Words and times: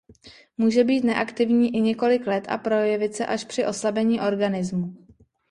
Může 0.57 0.83
být 0.83 1.03
neaktivní 1.03 1.75
i 1.75 1.81
několik 1.81 2.27
let 2.27 2.45
a 2.49 2.57
projevit 2.57 3.15
se 3.15 3.25
až 3.25 3.43
při 3.43 3.65
oslabení 3.65 4.21
organismu. 4.21 4.97